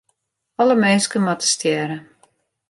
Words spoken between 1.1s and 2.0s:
moatte stjerre.